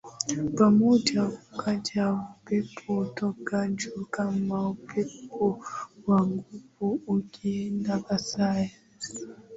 [0.57, 1.23] pamoja
[1.53, 5.65] Ukaja upepo toka juu kama upepo
[6.07, 8.71] wa nguvu ukienda kasi